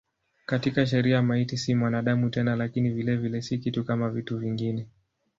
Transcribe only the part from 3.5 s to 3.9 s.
kitu